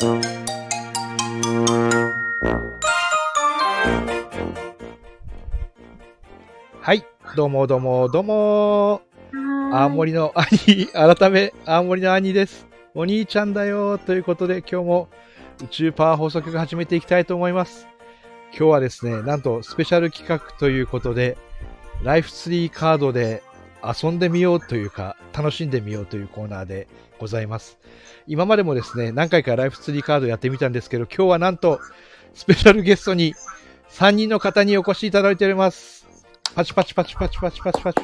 [0.00, 0.06] は
[6.94, 7.04] い。
[7.34, 9.02] どうもどうもどうも
[9.72, 12.68] 青森の兄、改め、青森の兄です。
[12.94, 15.08] お兄ちゃんだよということで、今日も
[15.64, 17.88] 宇宙パワー放送局始めていきたいと思います。
[18.56, 21.36] 今日はですね、なんとスペシャル企画ということで、
[22.04, 23.42] ライフツリーカードで
[23.82, 26.88] 遊んでみようというか、楽しんでみようというコーナーで
[27.18, 27.78] ございます。
[28.26, 31.80] 今までもですね、何回かライフツリーカードやってみたんですけど、今日はなんと、
[32.34, 33.34] スペシャルゲストに
[33.90, 36.06] 3人の方にお越しいただいております。
[36.54, 38.02] パチパチパチパチパチパチパチ。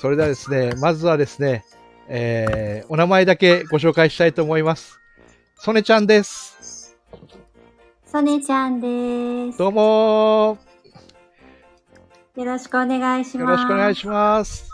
[0.00, 1.64] それではですね、まずはですね、
[2.08, 5.00] えー、お名前だけご紹介したいと思います。
[5.56, 6.96] ソネちゃんです。
[8.06, 9.58] ソネちゃんです。
[9.58, 10.71] どうも
[12.34, 13.50] よろしくお願いします。
[13.50, 14.70] ろしくお願いします。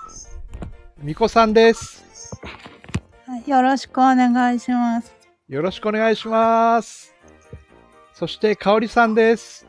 [1.02, 2.32] みこさんです。
[3.26, 5.12] はい、よろしくお願いします。
[5.48, 7.16] よろしくお願いします。
[8.14, 9.66] そして、かおりさんです。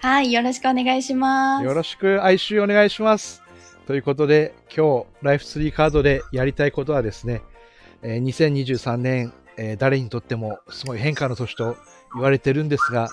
[0.00, 1.64] はい、よろしくお願いします。
[1.66, 3.42] よろしく哀愁お願いします。
[3.86, 7.42] ということで、今日、ライフツリーカードでやりたいことはですね、
[8.00, 11.76] えー2023年、えー誰にとってもすごい変化の年と
[12.14, 13.10] 言われてるんですが、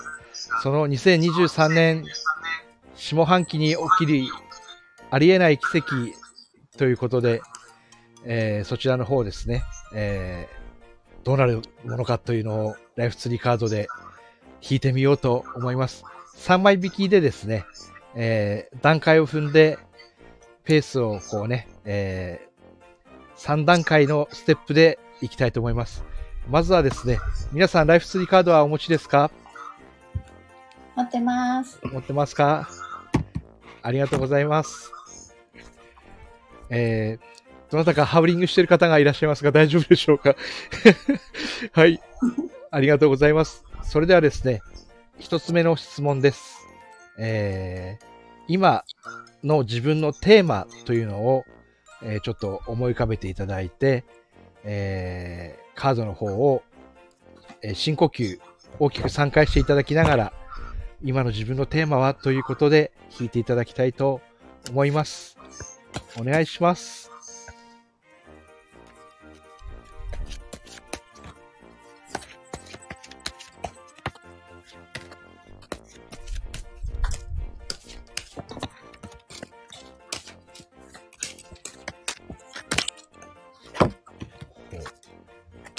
[0.62, 2.04] その2023年、
[3.00, 4.28] 下半期に起きる
[5.10, 5.88] ありえない奇跡
[6.76, 7.40] ということで、
[8.24, 9.62] えーそちらの方ですね、
[9.94, 10.60] えー
[11.24, 13.88] どうなるものかというのをライフツリーカードで
[14.62, 16.04] 引いてみようと思います。
[16.36, 17.64] 3枚引きでですね、
[18.14, 19.78] えー段階を踏んで、
[20.64, 22.40] ペースをこうね、え
[23.38, 26.04] 3段階のステップでいきたいと思います。
[26.48, 27.18] まずはですね、
[27.52, 29.30] 皆さんライフツリーカードはお持ちですか？
[30.96, 31.80] 持ってます。
[31.82, 32.68] 持ってますか？
[33.82, 34.92] ありがとうございます。
[36.70, 40.36] えー、どなたかハウリングしてる方がいらっしゃいますが大丈夫でしょうか？
[41.72, 42.00] はい。
[42.70, 43.64] ありがとうございます。
[43.82, 44.60] それではですね、
[45.18, 46.58] 一つ目の質問です。
[47.18, 48.04] えー、
[48.48, 48.84] 今
[49.42, 51.44] の自分のテーマというのを、
[52.02, 54.04] えーちょっと思い浮かべていただいて、
[54.64, 56.62] えーカードの方を、
[57.62, 58.38] え深呼吸
[58.78, 60.32] 大きく3回していただきながら、
[61.02, 64.20] 今の自分のテーマはということで弾いていただきたいと
[64.68, 65.38] 思います。
[66.18, 67.10] お願いします。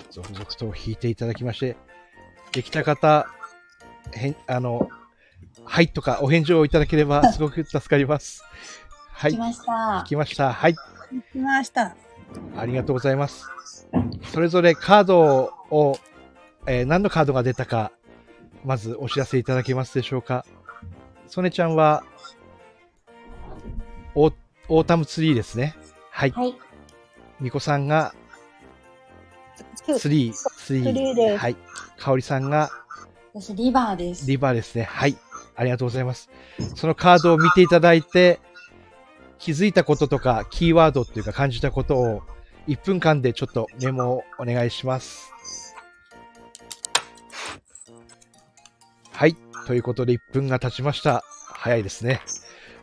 [0.10, 1.78] 続々と引いていただきまして、
[2.52, 3.28] できた方、
[4.14, 4.90] へん、あの、
[5.72, 8.44] はいとかお返事をいただければ すごく助かります。
[9.14, 10.04] はい来、ました。
[10.06, 10.52] 来ました。
[10.52, 10.76] はい、
[11.32, 11.96] 来ました。
[12.58, 13.48] ありがとうございます。
[14.34, 15.98] それぞれカードを、
[16.68, 17.94] えー何のカードが出たか、
[18.66, 20.46] まずお知らせいただけますでしょうか？
[21.28, 22.04] ソネちゃんは、
[24.14, 25.78] オータムツリーですね。
[26.10, 26.31] はい。
[26.31, 26.54] はい。
[27.40, 28.14] ミコさんが
[29.98, 31.56] ツリー、ツリーはい。
[31.98, 32.70] かおりさんが
[33.34, 34.28] 私、リバーです。
[34.28, 34.84] リバーですね。
[34.84, 35.16] はい。
[35.62, 36.28] ありがとうございます。
[36.76, 38.40] そのカードを見ていただいて、
[39.38, 42.24] 気づいたこととか、キーワードっていうか感じたことを、
[42.68, 45.36] 1分間でちょっとメモをお願いします。
[49.12, 49.36] はい。
[49.68, 51.24] ということで1分が経ちました。
[51.54, 52.22] 早いですね。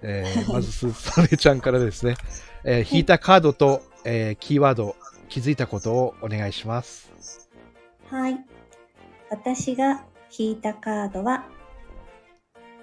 [0.03, 2.15] えー まず、すさねちゃんからですね、
[2.63, 4.95] えー引いたカードと、えーキーワード、
[5.29, 7.11] 気づいたことをお願いします。
[8.09, 8.39] はい。
[9.31, 10.05] 私が
[10.39, 11.45] 引いたカードは、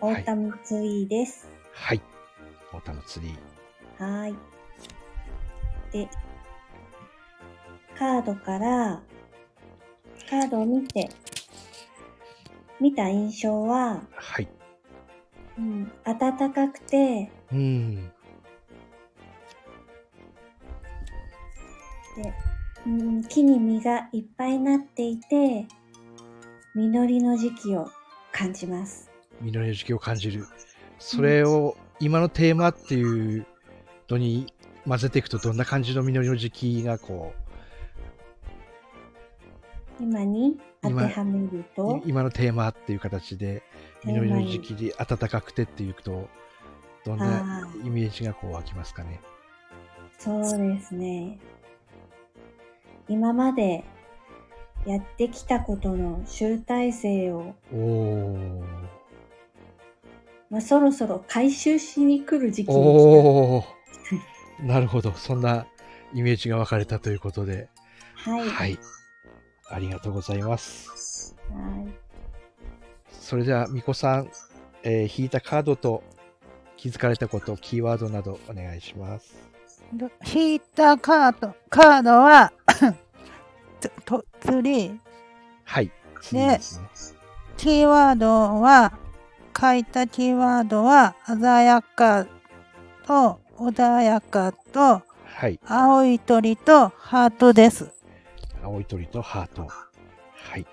[0.01, 1.47] オータムツリーです。
[1.73, 2.01] はい。
[2.73, 4.21] オータムツリー。
[4.21, 4.35] はい。
[5.91, 6.09] で、
[7.97, 9.01] カードから、
[10.29, 11.09] カードを見て、
[12.81, 14.47] 見た印象は、はい。
[15.57, 18.11] うん、暖かくて、うん。
[22.17, 22.33] で、
[22.85, 25.65] うん、木に実がいっぱいなっていて、
[26.75, 27.89] 実りの時期を
[28.33, 29.14] 感じます。
[29.41, 30.45] 実りの時期を感じる。
[30.99, 33.45] それを今のテーマっていう
[34.09, 34.51] のに
[34.87, 37.33] 混ぜていくとどんな感じの実りの時期がこ
[39.99, 43.63] 今に当てはめるう、と、今のテーマっていう形で
[44.03, 46.27] 実りの時期で暖かくてっていうと
[47.05, 49.21] どんなイメージがこう湧きますかね？
[50.17, 51.39] そうですね。
[53.07, 53.83] 今まで
[54.85, 58.63] やってきたことの集大成を、おお
[60.55, 62.71] まあ、そろそろ回収しに来る時期
[64.63, 65.67] なるほどそんな
[66.13, 67.67] イメージが分かれたということで
[68.23, 68.31] た。
[68.31, 68.47] はい。
[68.47, 68.79] はい
[69.69, 71.35] ありがとうございます。
[71.51, 71.93] はい。
[73.11, 74.31] それでは、みこさん、
[74.83, 76.03] えー引いたカードと
[76.77, 79.35] 気づかれたこと、キーワードなどお願いします。
[79.91, 82.53] ど引いたカード、カードは、
[83.81, 84.97] ととツリー。
[85.65, 85.91] はい。
[86.31, 86.61] ね。
[87.57, 88.93] キーワードは、
[89.57, 92.27] 書いたキーワードは、鮮やか
[93.05, 95.59] と、穏やかと、はい。
[95.65, 97.89] 青い鳥とハートです。
[98.63, 99.67] 青い鳥とハート。
[99.67, 100.65] はい。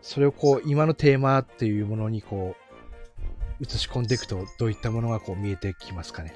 [0.00, 2.54] それをこう、今のテーマっていうものにこ
[3.60, 6.32] う、映し込んでいくと、どういったものがこう見えてきますかね？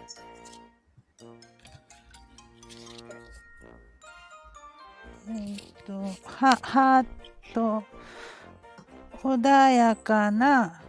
[5.28, 5.92] えーっと、
[6.28, 7.06] は、ハー
[7.54, 7.84] ト、
[9.22, 10.81] 穏やかな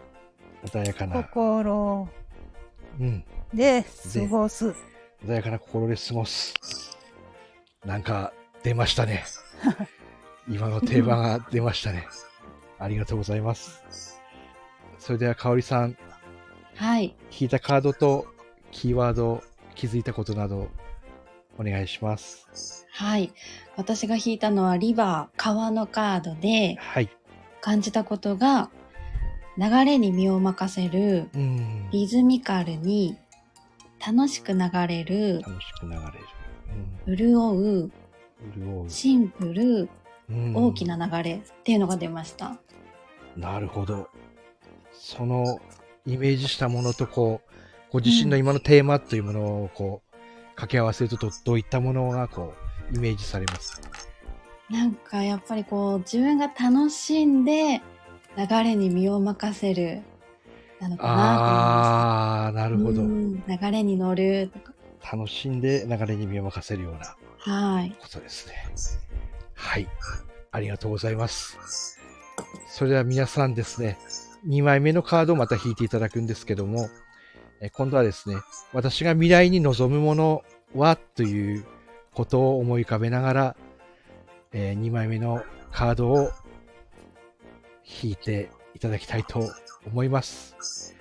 [0.65, 2.09] 穏やかな、心
[2.99, 3.23] うん。
[3.53, 3.83] で
[4.13, 4.73] 過ごす。
[5.25, 6.53] 穏やかな心で過ごす。
[7.85, 8.33] なんか、
[8.63, 9.23] 出ましたね。
[10.47, 12.07] 今の定番が出ましたね。
[12.79, 14.21] ありがとうございます。
[14.99, 15.97] それでは、かおりさん、
[16.75, 17.15] はい。
[17.31, 18.25] 引いたカードと
[18.71, 19.43] キーワード、
[19.75, 20.69] 気づいたことなど、
[21.57, 22.87] お願いします。
[22.91, 23.31] はい。
[23.75, 27.09] 私が引いたのはリバー、川のカードではい。
[27.61, 28.69] 感じたことが、
[29.57, 31.89] 流れに身を任せる、うん。
[31.91, 33.17] リズミカルに
[34.05, 37.17] 楽しく流れる、楽しく流れる。
[37.17, 37.91] 潤う、うん。
[38.55, 38.89] 潤う。
[38.89, 39.89] シンプル、
[40.29, 42.57] うん大きな流れっていうのが出ました。
[43.35, 44.09] なるほど。
[44.91, 45.59] その
[46.05, 47.51] イメージしたものとこう、
[47.91, 50.15] ご自身の今のテーマというものをこう、
[50.55, 52.53] 掛け合わせるとどどういったものがこ
[52.91, 53.81] う、イメージされます？
[53.81, 53.89] か
[54.69, 57.81] なんかやっぱりこう自分が楽しんで
[58.37, 60.01] 流れに身を任せる
[60.79, 63.01] なのかなああー、なるほど。
[63.03, 64.73] 流れに乗るとか。
[65.11, 67.95] 楽しんで流れに身を任せるようなはい。
[68.01, 68.53] ことですね。
[69.53, 69.87] はい。
[70.51, 71.99] ありがとうございます。
[72.69, 73.97] それでは皆さんですね、
[74.47, 76.89] 2枚目のカードをまた引いていただくんですけども、
[77.61, 78.37] え今度はですね、
[78.73, 80.43] 私が未来に望むもの
[80.75, 81.65] はという
[82.13, 83.55] ことを思い浮かべながら、
[84.53, 86.31] え2枚目のカードを
[87.85, 89.49] 引いていただきたいと
[89.85, 90.95] 思います。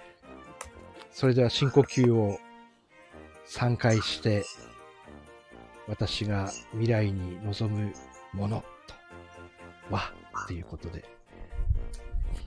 [1.11, 2.39] それでは深呼吸を
[3.47, 4.45] 3回して、
[5.87, 7.93] 私が未来に望む
[8.33, 8.65] もの
[9.89, 10.13] とは、
[10.47, 11.05] ということで、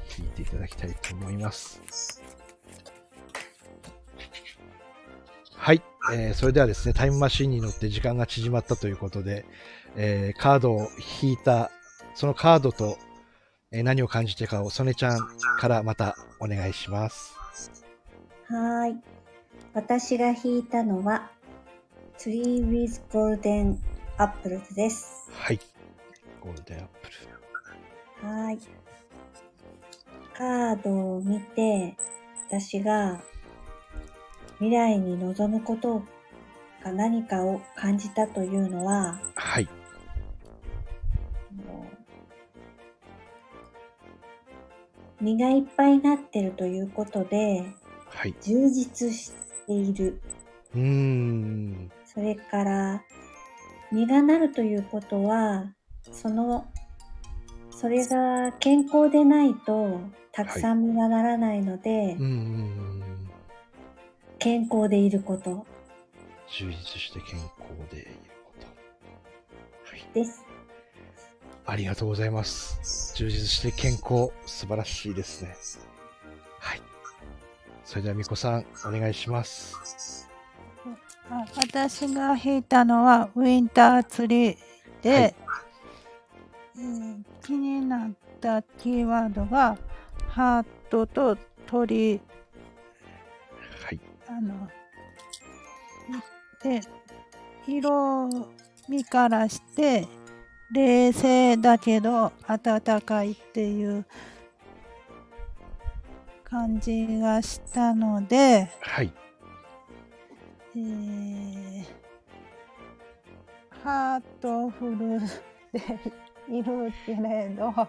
[0.09, 2.21] 聞いていただきたいと思います。
[5.55, 5.81] はい、
[6.13, 9.45] えーそれではですね、タイムマシンに乗って時間が縮まったということで、
[9.95, 10.87] えーカードを
[11.21, 11.71] 引いた、
[12.13, 12.97] そのカードと、
[13.71, 15.19] えー何を感じてかを、ソネちゃん
[15.59, 17.33] からまたお願いします。
[18.47, 18.97] はーい。
[19.73, 21.31] 私が弾いたのは、
[22.17, 23.77] Tree with Golden
[24.17, 25.29] Apples です。
[25.31, 25.59] はい。
[26.41, 27.09] ゴールデンアップ
[28.23, 28.29] ル。
[28.29, 28.59] はーい。
[30.33, 31.95] カードを見て、
[32.47, 33.19] 私が
[34.59, 36.03] 未来に望むこと
[36.83, 39.67] が何かを感じたというのは、はい。
[45.25, 47.65] 身がいっぱいになってるということで、
[48.09, 48.35] はい。
[48.43, 49.31] 充実し
[49.65, 50.21] ている。
[50.75, 51.91] うーん。
[52.05, 53.03] それから、
[53.91, 55.73] 実がなるということは、
[56.11, 56.67] その、
[57.71, 59.99] それが健康でないと、
[60.31, 63.27] たくさん実がならないので、うーん。
[64.37, 65.65] 健康でいること
[66.47, 68.11] 充実して健康でいる
[68.43, 68.67] こと。
[69.89, 70.05] はい。
[70.13, 70.44] です。
[71.65, 73.13] ありがとうございます。
[73.15, 75.55] 充実して健康、素晴らしいですね。
[76.59, 76.81] はい。
[77.83, 80.29] それでは、みこさん、お願いします。
[81.29, 84.57] あ私が引いたのはウィンターツリー
[85.01, 85.35] で、はい
[86.77, 89.77] えー気になったキーワードが
[90.29, 92.19] ハートと鳥
[93.83, 93.99] はい。
[94.27, 94.67] あの
[96.63, 96.81] で
[97.67, 98.29] 色
[98.89, 100.07] 味からして
[100.75, 104.05] 冷静だけど温かいっていう
[106.43, 109.13] 感じがしたので、はい。
[110.75, 111.85] えー
[113.85, 115.19] ハートフル
[115.71, 115.79] で
[116.49, 117.87] いるけれど、は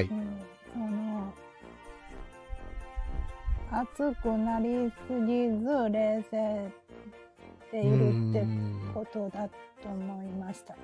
[0.00, 0.04] い。
[0.04, 0.40] うん
[0.72, 1.32] その
[3.70, 6.72] 熱くなりすぎず冷静
[7.72, 8.46] でいるって
[8.94, 9.48] ことだ
[9.82, 10.76] と思いました。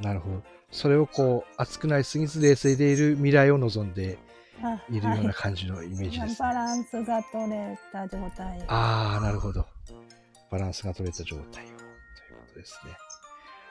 [0.00, 0.42] なるほど。
[0.70, 4.18] それをこう、熱くなりすぎず冷静でいる未来を望んで
[4.62, 6.36] あいるようはな感じのイメージですね。
[6.38, 8.62] バランスが取れた状態。
[8.68, 9.64] ああ、なるほど。
[10.50, 11.52] バランスが取れた状態を。
[11.52, 11.74] というこ
[12.52, 12.92] とですね。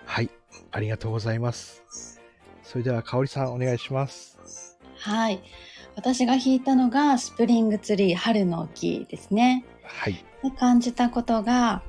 [0.05, 0.29] はい。
[0.72, 2.22] ありがとうございます。
[2.63, 4.77] それでは、かおりさん、お願いします。
[4.98, 5.41] はい。
[5.96, 9.65] 私が弾いたのがスプリングツリー、春の木ですね。
[9.84, 10.25] はい。
[10.44, 11.84] で感じたことが、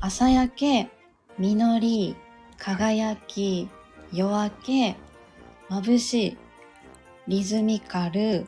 [0.00, 0.90] 朝焼け、
[1.38, 2.16] 実り、
[2.58, 3.68] 輝き、
[4.12, 4.96] 夜明け、
[5.68, 6.36] 眩しい、
[7.28, 8.46] リズミカル、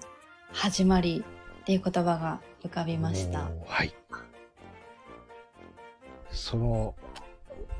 [0.52, 1.24] 始まり
[1.62, 3.50] っていう言葉が浮かびました。
[3.66, 3.94] はい。
[6.30, 6.94] その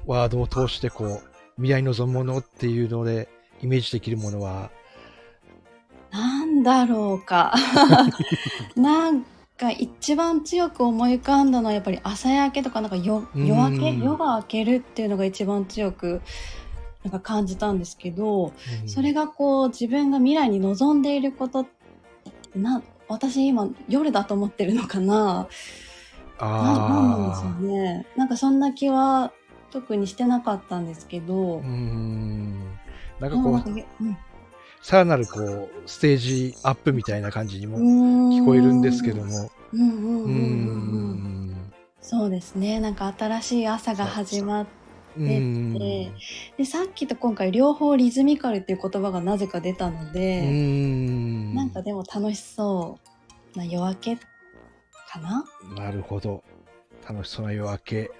[0.07, 1.23] ワードを通して、こう、
[1.57, 3.29] 未来に望むものっていうので、
[3.63, 4.71] イメージできるものは、
[6.11, 7.55] なんだろうか。
[8.77, 9.25] なん
[9.59, 13.93] か一番強く思い浮かんだのはやっぱり朝焼けとかなんか夜うん夜明け？
[13.99, 16.23] 夜が明けるっていうのが一番強く
[17.09, 18.89] なんか感じたんですけど、うん。
[18.89, 21.67] それがこう自分が未来に望んでいること
[22.55, 25.49] な私今夜だと思ってるのかな。
[26.39, 28.07] ななんなんでしょあうね。
[28.15, 29.33] なんかそんな気は
[29.71, 31.35] 特にしてなかったんですけど。
[31.35, 32.59] あ、うー、ん。
[33.19, 34.17] なんかこう、うん。
[34.83, 39.51] さらなるこう、ステージアップみたいな感じにも聞聞こえるんですけども。
[39.73, 41.73] うんうんうんうんうんん。
[42.03, 42.79] そうですね。
[42.81, 45.79] なんか新しい朝が始まっうーん。
[45.79, 46.13] で
[46.57, 51.55] でさっきと今回両方リズミカルっていう言葉がなぜか出たので、ん。
[51.55, 52.99] なんかでも楽しそ
[53.55, 54.23] うな夜明けか
[55.21, 55.45] な？
[55.77, 56.43] なるほど。
[57.09, 58.11] 楽しそうな夜明け、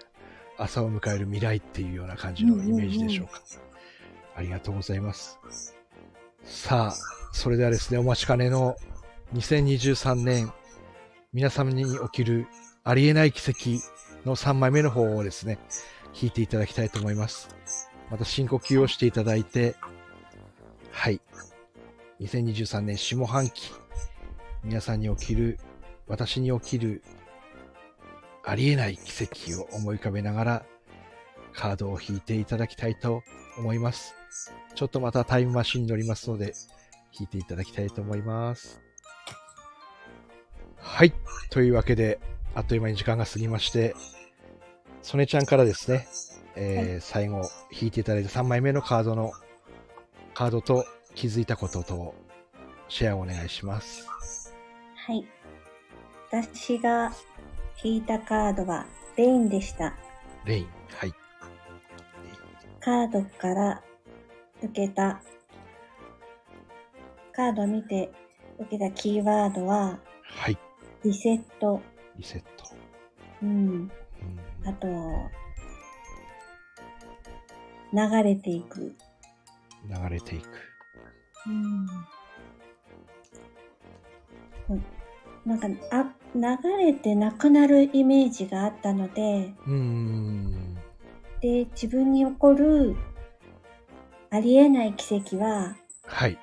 [0.57, 3.43] 朝を迎える未来っていうような感じのイメージでしょうか。
[4.35, 5.39] ありがとうございます。
[6.45, 6.95] さあ、
[7.33, 8.77] それではですね、お待ちかねの
[9.35, 10.51] 2023年、
[11.35, 12.47] 皆様に起きる
[12.85, 13.85] ありえない奇跡
[14.27, 15.59] の3枚目の方をですね、
[16.15, 17.49] 弾いていただきたいと思います。
[18.11, 19.77] また深呼吸をしていただいて、
[20.91, 21.21] はい。
[22.21, 23.73] 2023年下半期、
[24.65, 25.59] 皆さんに起きる、
[26.07, 27.03] 私に起きる
[28.45, 30.67] ありえない奇跡を思い浮かべながら
[31.53, 33.23] カードを引いていただきたいと
[33.59, 34.15] 思います。
[34.75, 36.55] ちょっとまたタイムマシンに乗りますので、
[37.19, 38.81] 引いていただきたいと思います。
[40.77, 41.13] はい。
[41.51, 42.21] というわけで、
[42.55, 43.95] あっという間に時間が過ぎまして、
[45.03, 46.07] ソネちゃんからですね、
[46.57, 49.33] えー最後、引いていただいた3枚目のカードの、
[50.35, 52.15] カードと気づいたことと、
[52.89, 54.09] シェアをお願いします。
[55.07, 55.25] はい。
[56.31, 57.13] 私が
[57.83, 58.87] 引いたカードは
[59.17, 59.95] レインでした。
[60.45, 60.67] レイン。
[60.91, 61.15] はい。
[62.81, 63.83] カードから
[64.63, 65.21] 受けた、
[67.33, 68.11] カードを見て
[68.59, 70.59] 受けたキーワードは、はい。
[71.05, 71.81] リセット、
[72.17, 72.75] リセット。
[73.43, 73.93] うん、うん
[74.69, 74.87] あと、
[77.93, 78.95] 流れていく、
[79.89, 80.47] 流れていく。
[81.47, 81.87] うん、
[84.69, 84.85] うん
[85.47, 90.75] なんか、あ、流れてなくなるイメージがあったので、うーん。
[91.41, 92.95] で、自分に起こる
[94.31, 96.39] ありえない奇跡は、はい。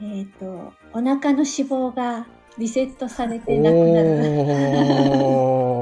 [0.00, 5.79] えっ、と、お腹の脂肪がリセットされてなくなる。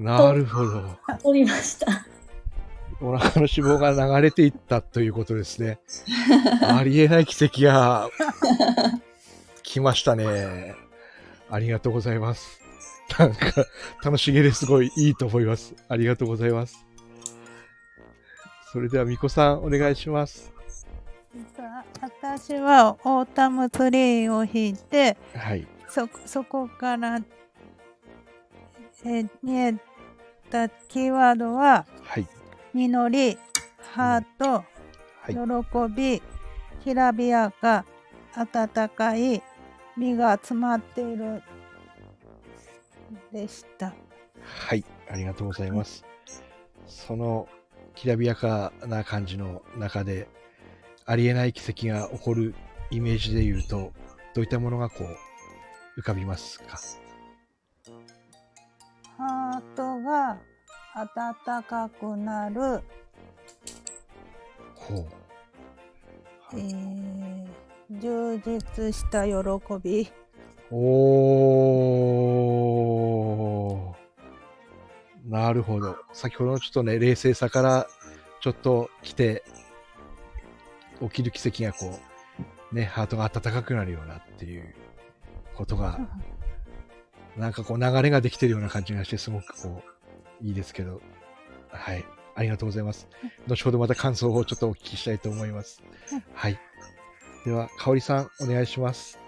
[0.00, 0.98] なるほど。
[1.22, 2.06] 取りました。
[3.00, 5.78] お腹の脂肪が流れていったということですね。
[6.62, 8.08] ありえない奇跡が
[9.62, 10.74] 来ましたね。
[11.50, 12.60] ありがとうございます。
[13.18, 13.66] なんか、
[14.04, 15.74] 楽しげですごいいいと思います。
[15.88, 16.86] ありがとうございます。
[18.72, 20.52] それでは、みこさん、お願いします。
[22.00, 25.66] 私はオータムツリーを引いてはい。
[25.88, 27.20] そそこから、
[29.04, 29.74] えー見え
[30.50, 32.26] たキーワードははい。
[32.74, 33.38] 実り
[33.94, 34.64] ハート、は
[35.28, 35.34] い。
[35.34, 36.22] 喜び
[36.82, 37.84] きらびやか
[38.34, 39.42] 温かい
[39.96, 41.42] 実が詰まっている
[43.32, 43.92] でした。
[44.42, 46.04] はい、ありがとうございます。
[46.86, 47.48] その
[47.94, 50.28] きらびやかな感じの中で、
[51.06, 52.54] ありえない奇跡が起こる
[52.90, 53.92] イメージで言うと、
[54.34, 56.78] どういったものがこう、浮かびますか？
[59.20, 60.38] ハートが
[60.94, 62.80] 温かくなる、
[64.74, 65.06] ほう。
[66.54, 67.20] えー
[67.90, 69.32] 充実した喜
[69.82, 70.08] び
[70.70, 75.28] おー。
[75.28, 75.96] なるほど。
[76.12, 77.88] 先ほどのちょっとね、冷静さから
[78.40, 79.44] ちょっと来て、
[81.02, 81.98] 起きる奇跡がこ
[82.72, 84.74] う、ね、ハートが温かくなるようなっていう
[85.56, 85.98] ことが、
[87.36, 89.82] なんかこう流れができてるような感じがして、すごくこ
[90.42, 91.00] う、いいですけど、
[91.68, 92.04] はい。
[92.34, 93.08] ありがとうございます。
[93.46, 95.82] 後ほどまた感想をちょっとお聞きしたいと思います。
[96.34, 96.58] はい。
[97.44, 99.18] では、かおりさん、お願いします。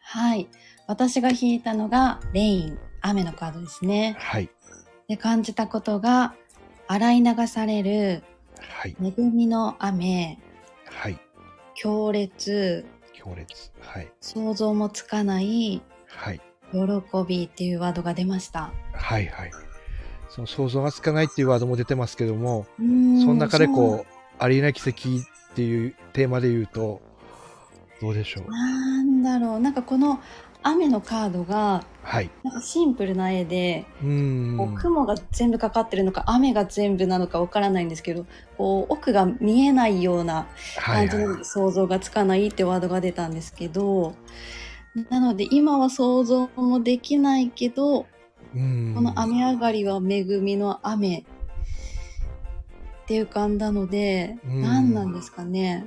[0.00, 0.48] はい。
[0.86, 4.16] 私が引いたのが、レイン、雨のカードですね。
[4.18, 4.50] はい。
[5.08, 6.34] で、感じたことが、
[6.86, 8.22] 洗い流される、
[8.60, 8.96] はい。
[9.00, 10.38] 恵みの雨、
[10.86, 11.18] はい。
[11.74, 13.70] 強烈、強烈。
[13.80, 14.12] はい。
[14.20, 16.40] 想像もつかない、はい。
[16.74, 18.72] 喜びっていうワードが出ました。
[18.92, 19.50] はいはい。
[20.28, 27.00] その想像がつかないっていうワードも出てますけども、その中でこう、ありえない奇跡っていうテーマで言うと、
[28.00, 28.50] どうでしょう？
[28.50, 30.20] なんだろうなんかこの
[30.64, 32.30] 雨のカードがはい。
[32.42, 34.56] なんかシンプルな絵で、うーん。
[34.58, 38.26] こう雲が全部かかってるのか雨が全部なのかわからないんですけど
[38.58, 40.46] こう奥が見えないような
[40.78, 44.14] はいはい感じなので想像がつかないってワードが出たんですけど、
[45.10, 48.94] なので今は想像もできないけどうーん。
[48.94, 51.24] この雨上がりは恵みの雨っ
[53.06, 55.86] て浮かんだので、うん何なんですかね。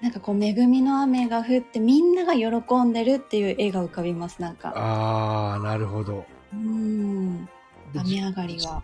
[0.00, 4.72] なんかこう恵みの雨が降ってみんなが喜んでるっていう絵が浮かびますなんか。
[4.76, 6.26] ああ、なるほど。
[6.52, 7.46] うん。
[7.92, 8.82] で雨上がりは。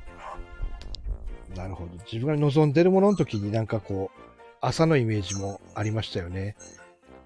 [1.55, 1.91] なるほど。
[2.11, 4.22] 自分が望んでるものの時になんかこう、
[4.62, 6.54] 朝のイメージもありましたよね。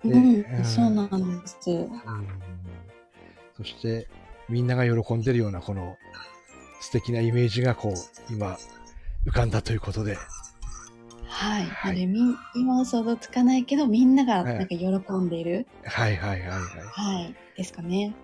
[0.02, 1.58] でうん、うんそうなんです。
[1.70, 1.92] うん。
[3.58, 4.08] そして、
[4.48, 5.96] みんなが喜んでるようなこの
[6.80, 8.56] 素敵なイメージがこう、今、
[9.26, 10.16] 浮かんだということで。
[11.28, 11.64] はい。
[11.64, 16.60] はいなのでみん今は想像つかないけどみんながはいなんか喜んでいる、はいはいはいはい。
[16.60, 18.14] はい、ですかね。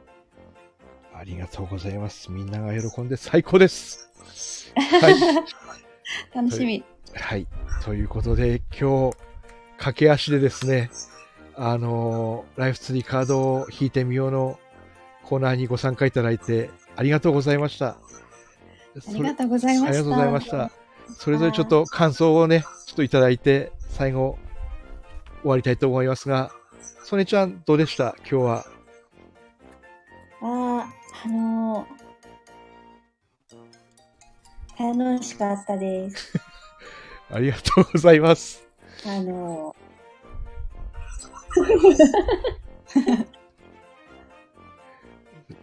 [1.15, 2.33] ありがとうございます。
[2.33, 4.11] みんなが喜んで最高です。
[4.77, 5.15] はい。
[6.35, 6.83] 楽しみ。
[7.15, 7.47] はい。
[7.85, 9.17] ということで、今日、
[9.77, 10.91] 駆け足でですね、
[11.57, 14.59] あのーライフツリーカードを引いてみようの
[15.25, 17.89] コーナーにご参加いただいて、ありがとうございました。
[17.89, 17.97] あ
[19.09, 19.89] りがとうございました。
[19.89, 20.71] ありがとうございました。
[21.19, 24.39] それぞれちょっと感想をね、ちょっといただいて、最後、
[25.41, 26.53] 終わりたいと思いますが、
[27.05, 28.15] ソネちゃん、どうでした？
[28.21, 28.65] 今日は。
[30.41, 30.49] あー、
[31.25, 36.39] あのー、楽しかったです。
[37.33, 38.69] ありがとうございます。
[39.07, 39.75] あの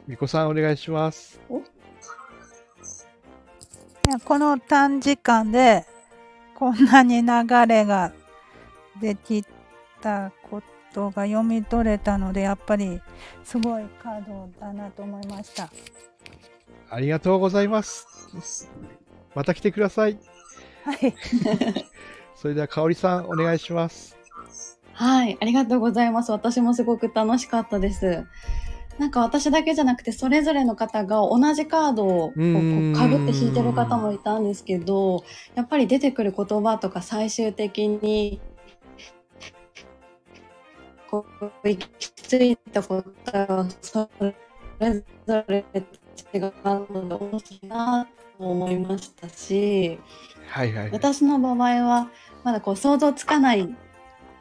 [0.07, 1.39] みこさん、お願いします。
[4.07, 5.85] いやこの短時間で
[6.55, 7.27] こんなに流
[7.67, 8.11] れが
[8.99, 9.45] でき
[10.01, 12.99] たことが読み取れたのでやっぱり
[13.43, 15.69] すごいカードだなと思いました。
[16.89, 18.67] ありがとうございます。
[19.35, 20.17] また来てください。
[20.89, 21.15] はい。
[22.35, 24.17] それでは、かおりさん、お願いします。
[24.93, 26.31] はい、ありがとうございます。
[26.31, 28.25] 私もすごく楽しかったです。
[28.97, 35.23] なんか私だけじゃなくて、それぞれの方が同じカードをかぶって引いてる方もいたんですけど、
[35.55, 38.41] やっぱり出てくる言葉とか最終的に、
[41.09, 41.25] こ
[41.63, 44.35] う、行き着いた答えはそれ
[45.25, 45.65] ぞれ
[46.33, 49.99] 違うので面白いなと思いましたし、
[50.47, 50.91] はいはいはい。
[50.91, 52.09] 私の場合は
[52.43, 53.69] まだこう想像つかない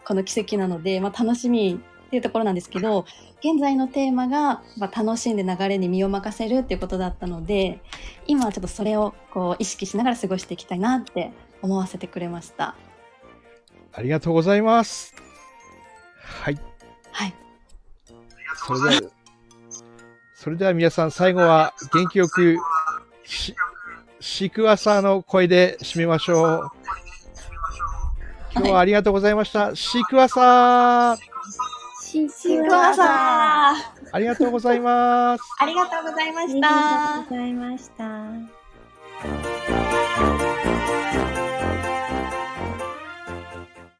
[0.04, 3.04] この奇跡なので、まあ、楽しみっていうところなんですけど
[3.40, 7.80] 現在のテーマが、まあ、楽しんで流れに身を任せるっていうことだったので
[8.26, 12.76] 今はちょっとそれをこう意識しながら過ごしていきたいなって思わせてくれました。
[13.92, 15.14] ありがとうございます。
[16.22, 16.58] はい。
[17.10, 17.34] はい、
[18.54, 19.12] それでは、
[20.38, 22.58] それでは皆さん、最後は元気よく、
[23.24, 23.56] し、
[24.20, 26.70] シークワーサーの声で締めましょう。
[28.54, 29.74] 今日はありがとうございました。
[29.74, 35.42] シークワーサーシクワーサーありがとうございます。
[35.58, 38.57] ありがとうございまありしたがとうございました。